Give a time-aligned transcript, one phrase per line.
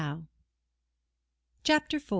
[1.63, 2.05] CHAPTER IV.